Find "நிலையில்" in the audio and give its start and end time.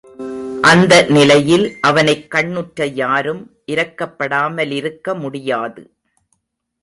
1.09-1.77